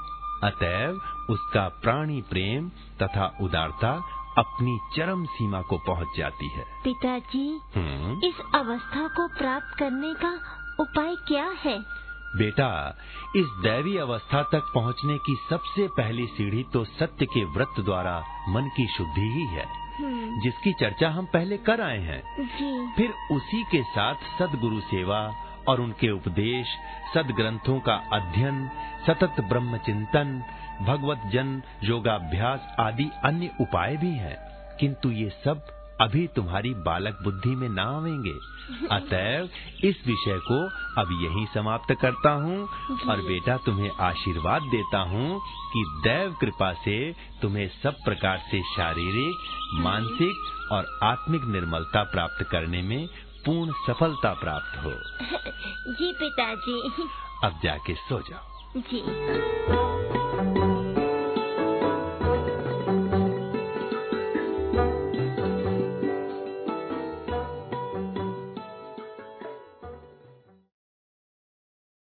अतएव 0.44 0.92
उसका 1.30 1.68
प्राणी 1.68 2.22
प्रेम 2.22 2.70
तथा 2.70 3.38
उदारता 3.42 4.04
अपनी 4.38 4.80
चरम 4.96 5.26
सीमा 5.26 5.62
को 5.62 5.78
पहुँच 5.78 6.08
जाती 6.18 6.48
है। 6.48 6.64
पिताजी 6.84 7.62
हम्म, 7.76 8.28
इस 8.28 8.36
अवस्था 8.56 9.08
को 9.08 9.28
प्राप्त 9.28 9.80
करने 9.80 10.14
का 10.14 10.32
उपाय 10.80 11.16
क्या 11.16 11.56
है? 11.64 11.80
बेटा 12.36 12.98
इस 13.36 13.46
दैवी 13.46 13.98
अवस्था 13.98 14.44
तक 14.44 14.72
पहुँचने 14.76 15.18
की 15.18 15.38
सबसे 15.50 15.88
पहली 15.88 16.28
सीढ़ी 16.28 16.66
तो 16.74 16.84
सत्य 16.84 17.26
के 17.26 17.46
व्रत 17.46 17.74
द्वारा 17.80 18.24
मन 18.50 18.62
की 18.62 18.88
शुद्धि 18.88 19.22
ही 19.22 19.46
है। 19.46 19.86
हम्म, 19.98 20.42
जिसकी 20.42 20.74
चर्चा 20.74 21.10
हम 21.10 21.26
पहले 21.26 21.58
कर 21.58 21.82
आए 21.82 22.00
हैं। 22.00 22.46
जी। 22.46 22.94
फिर 22.96 23.14
उसी 23.32 23.64
के 23.64 23.84
साथ 23.84 24.16
सदगुरु 24.40 24.80
सेवा 24.80 25.34
और 25.68 25.82
उनके 25.82 26.12
उपदेश 26.12 26.68
सदग्रंथों 27.14 27.80
का 27.80 27.96
अध्ययन 28.14 28.70
सतत 29.08 29.42
ब्रह्म 29.50 29.78
चिंतन 29.78 30.44
भगवत 30.82 31.22
जन 31.34 31.62
योगाभ्यास 31.84 32.76
आदि 32.80 33.10
अन्य 33.24 33.52
उपाय 33.62 33.98
भी 33.98 34.12
हैं। 34.12 34.38
किंतु 34.80 35.12
ये 35.12 35.30
सब 35.46 35.68
अभी 36.02 36.28
तुम्हारी 36.28 36.74
बालक 36.74 37.20
बुद्धि 37.24 37.50
में 37.50 37.70
ना 37.70 37.84
आवेंगे। 37.84 38.34
अतएव 38.92 39.50
इस 39.84 39.96
विषय 40.08 40.40
को 40.48 40.58
अब 41.02 41.12
यहीं 41.12 41.46
समाप्त 41.46 41.94
करता 42.02 42.30
हूँ 42.30 42.58
और 43.10 43.22
बेटा 43.22 43.58
तुम्हें 43.58 43.90
आशीर्वाद 44.00 44.62
देता 44.62 45.00
हूँ 45.00 45.40
कि 45.74 45.84
दैव 46.04 46.36
कृपा 46.42 46.72
से 46.74 46.98
तुम्हें 47.42 47.68
सब 47.84 48.04
प्रकार 48.06 48.38
से 48.38 48.62
शारीरिक 48.62 49.36
मानसिक 49.74 50.72
और 50.72 51.00
आत्मिक 51.04 51.46
निर्मलता 51.46 52.04
प्राप्त 52.04 52.44
करने 52.52 52.82
में 52.82 53.08
पूर्ण 53.46 53.72
सफलता 53.88 54.34
प्राप्त 54.34 54.78
हो। 54.84 54.92
जी 55.94 56.14
पिताजी। 56.14 57.08
अब 57.44 57.60
जाके 57.64 57.96
सो 57.96 58.22
जाओ। 58.22 58.56
जी। 58.78 60.65